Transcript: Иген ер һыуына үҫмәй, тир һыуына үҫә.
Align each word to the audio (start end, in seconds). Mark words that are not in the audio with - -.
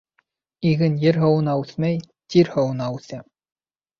Иген 0.69 0.95
ер 1.01 1.19
һыуына 1.23 1.53
үҫмәй, 1.63 2.01
тир 2.35 2.51
һыуына 2.55 2.87
үҫә. 2.95 3.23